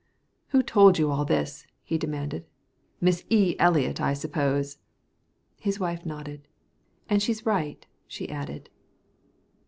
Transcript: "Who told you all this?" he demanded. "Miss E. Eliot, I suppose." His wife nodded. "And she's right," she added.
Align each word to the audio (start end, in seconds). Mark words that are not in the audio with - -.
"Who 0.47 0.63
told 0.63 0.97
you 0.97 1.11
all 1.11 1.25
this?" 1.25 1.67
he 1.83 1.99
demanded. 1.99 2.47
"Miss 2.99 3.23
E. 3.29 3.55
Eliot, 3.59 4.01
I 4.01 4.15
suppose." 4.15 4.79
His 5.59 5.79
wife 5.79 6.07
nodded. 6.07 6.47
"And 7.07 7.21
she's 7.21 7.45
right," 7.45 7.85
she 8.07 8.27
added. 8.27 8.71